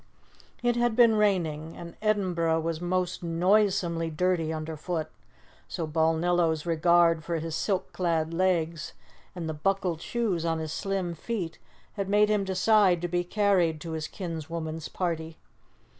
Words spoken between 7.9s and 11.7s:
clad legs and the buckled shoes on his slim feet,